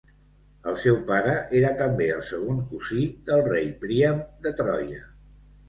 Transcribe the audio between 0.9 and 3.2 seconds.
pare era també el segon cosí